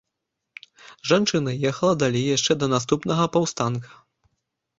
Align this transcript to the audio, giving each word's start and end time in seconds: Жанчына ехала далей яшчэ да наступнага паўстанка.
Жанчына 1.09 1.51
ехала 1.73 1.93
далей 2.05 2.25
яшчэ 2.37 2.51
да 2.63 2.71
наступнага 2.73 3.29
паўстанка. 3.37 3.89